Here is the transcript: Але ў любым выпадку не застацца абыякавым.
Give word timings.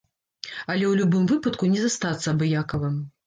Але 0.71 0.85
ў 0.85 1.01
любым 1.01 1.27
выпадку 1.33 1.69
не 1.75 1.83
застацца 1.85 2.27
абыякавым. 2.35 2.99